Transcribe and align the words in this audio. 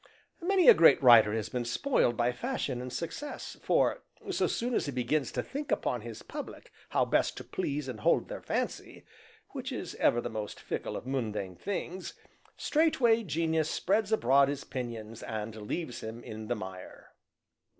"Many 0.41 0.67
a 0.67 0.73
great 0.73 0.99
writer 1.03 1.31
has 1.35 1.47
been 1.49 1.63
spoiled 1.63 2.17
by 2.17 2.31
fashion 2.31 2.81
and 2.81 2.91
success, 2.91 3.57
for, 3.61 4.01
so 4.31 4.47
soon 4.47 4.73
as 4.73 4.87
he 4.87 4.91
begins 4.91 5.31
to 5.33 5.43
think 5.43 5.71
upon 5.71 6.01
his 6.01 6.23
public, 6.23 6.71
how 6.89 7.05
best 7.05 7.37
to 7.37 7.43
please 7.43 7.87
and 7.87 7.99
hold 7.99 8.27
their 8.27 8.41
fancy 8.41 9.05
(which 9.49 9.71
is 9.71 9.93
ever 9.99 10.19
the 10.19 10.27
most 10.27 10.59
fickle 10.59 10.97
of 10.97 11.05
mundane 11.05 11.55
things) 11.55 12.15
straightway 12.57 13.21
Genius 13.21 13.69
spreads 13.69 14.11
abroad 14.11 14.47
his 14.47 14.63
pinions 14.63 15.21
and 15.21 15.55
leaves 15.67 16.01
him 16.01 16.23
in 16.23 16.47
the 16.47 16.55
mire." 16.55 17.11